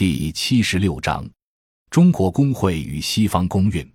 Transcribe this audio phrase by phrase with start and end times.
[0.00, 1.28] 第七十六章：
[1.90, 3.86] 中国工会与西方公运。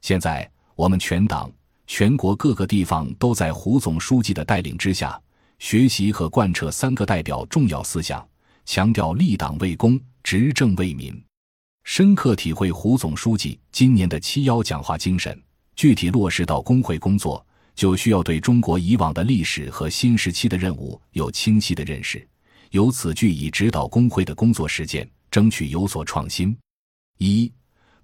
[0.00, 1.50] 现在，我们全党、
[1.88, 5.20] 全国各个地方都在胡总书记的带领之下，
[5.58, 8.24] 学习和贯彻三个代表重要思想，
[8.64, 11.20] 强调立党为公、执政为民，
[11.82, 15.36] 深刻体会胡总书记今年的七幺讲话精神。
[15.74, 17.44] 具体落实到工会工作，
[17.74, 22.24] 就需要对中国以往的历史和新时期的任务有清晰的认识，
[22.70, 25.10] 由此据以指导工会的工作实践。
[25.30, 26.56] 争取有所创新。
[27.18, 27.52] 一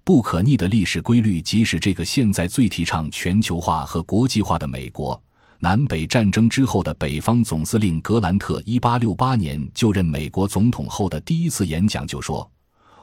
[0.03, 5.21] 不可逆的历史规律，即使这个现在最提倡全球化和国际化的美国，
[5.59, 12.49] 南北战争之后的北方总司令格兰特，一八六八年就任美国总统后的第一次演讲就说：“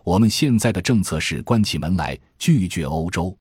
[0.02, 3.36] 我们现在的政策是关起门来拒绝欧洲。”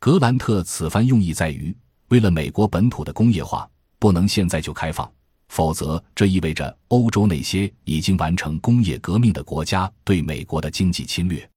[0.00, 1.74] 格兰特此番用意在于，
[2.08, 3.68] 为了美国本土的工业化，
[3.98, 5.10] 不能现在就开放。
[5.48, 11.48] 否则，这意味着欧洲那些已经完成工业革命的国家对美国的经济侵略。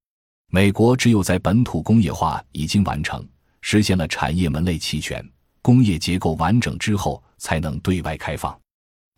[0.49, 3.25] 美国只有在本土工业化已经完成，
[3.61, 5.23] 实现了产业门类齐全、
[5.61, 8.57] 工业结构完整之后，才能对外开放。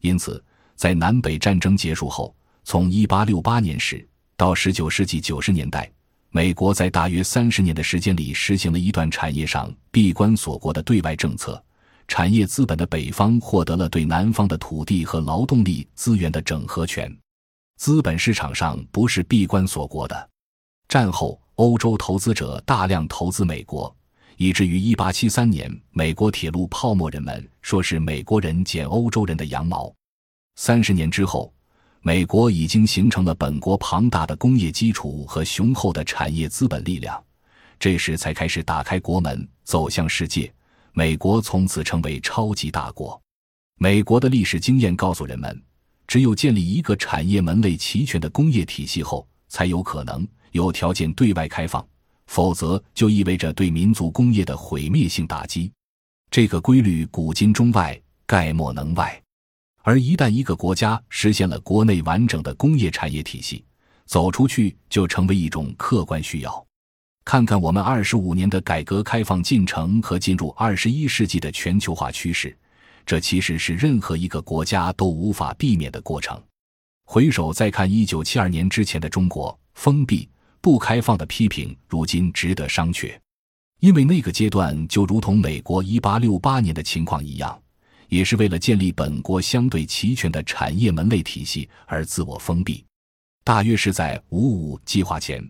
[0.01, 0.43] 因此，
[0.75, 5.89] 在南北战争结束后，从1868年时到19世纪90年代，
[6.29, 11.63] 美国在大约三十年的时间里，实行了一段产业上闭关锁国的对外政策。
[12.07, 17.15] 产业资本的北方获得了对南方的土地和劳动力资源的整合权，
[17.77, 20.29] 资本市场上不是闭关锁国的。
[20.87, 23.95] 战后，欧洲投资者大量投资美国，
[24.37, 29.91] 以至于1873年美国铁路泡沫，人们说是美国人捡欧洲人的羊毛。
[30.55, 31.51] 三十年之后，
[32.01, 37.23] 美国已经形成了本国庞大的工业基础和雄厚的产业资本力量，
[37.79, 40.53] 这时才开始打开国门，走向世界。
[40.95, 43.19] 美国从此成为超级大国。
[43.79, 45.59] 美国的历史经验告诉人们，
[46.05, 51.83] 只有建立一个产业门类齐全的工业体系后，才有可能有条件对外开放，
[52.27, 55.71] 否则就意味着对民族工业的毁灭性打击。
[56.29, 59.19] 这个规律古今中外概莫能外。
[59.81, 63.65] 而一旦一个国家实现了国内完整的工业产业体系，
[64.05, 66.65] 走出去就成为一种客观需要。
[67.25, 72.55] 看看我们二十五年的改革开放进程和进入二十一世纪的全球化趋势，
[73.05, 76.41] 这其实是任何一个国家都无法避免的过程。
[77.05, 80.27] 回首再看一九七二年之前的中国，封闭
[80.61, 83.17] 不开放的批评，如今值得商榷，
[83.79, 87.57] 因为那个阶段就如同美国一八六八年的情况一样，
[88.09, 92.83] 也是为了建立本国相对齐全的产业门类体系而自我封闭，
[93.45, 95.43] 大约是在五五计划前。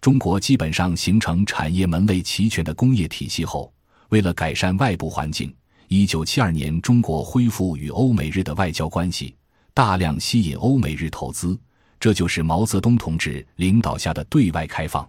[0.00, 3.72] 中国基本上形成产业门类齐全的工业体系后，
[4.10, 5.52] 为了改善外部环境，
[5.88, 9.34] 一九七二年中国恢复与欧美日的外交关系，
[9.74, 11.58] 大量吸引欧美日投资，
[11.98, 15.06] 这就是毛泽东同志领导下的对外开放。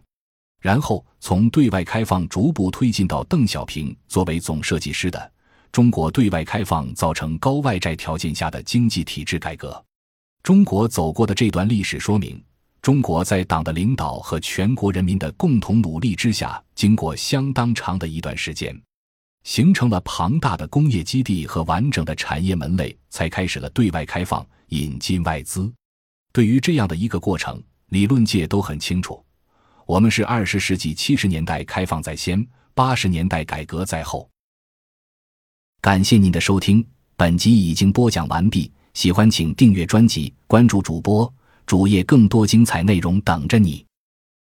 [0.60, 5.32] 然后从对外开放逐步推进到邓小平作为总设计师的
[5.72, 9.82] 中国对外开放造成高外债条件下的经济体制改革。
[10.42, 12.42] 中国走过的这段历史说明。
[12.82, 18.80] 中国在党的领导和全国人民的共同努力之下，经过相当长的一段时间，
[19.44, 25.72] 形成了庞大的工业基地和完整的产业门类，才开始了对外开放、引进外资。
[26.32, 29.24] 对于这样的一个过程，理论界都很清楚。
[29.86, 34.30] 我们是二十世纪七十年代开放在先，八十年代改革在后。
[35.82, 36.86] 感谢您的收听，
[37.18, 38.72] 本集已经播讲完毕。
[38.94, 41.32] 喜欢请订阅专辑，关注主播。
[41.70, 43.89] 主页更多精彩内容等着你。